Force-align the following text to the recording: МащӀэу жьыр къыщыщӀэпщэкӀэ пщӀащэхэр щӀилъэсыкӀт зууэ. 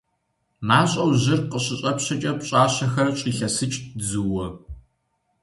МащӀэу 0.67 1.11
жьыр 1.21 1.41
къыщыщӀэпщэкӀэ 1.49 2.31
пщӀащэхэр 2.39 3.07
щӀилъэсыкӀт 3.19 3.83
зууэ. 4.09 4.47